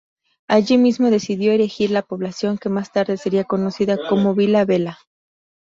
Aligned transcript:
Allí 0.47 0.79
mismo 0.79 1.11
decidió 1.11 1.51
erigir 1.51 1.91
la 1.91 2.01
población 2.01 2.57
que 2.57 2.69
más 2.69 2.91
tarde 2.91 3.17
sería 3.17 3.43
conocida 3.43 3.99
como 4.09 4.33
"Vila 4.33 4.65
Velha". 4.65 4.97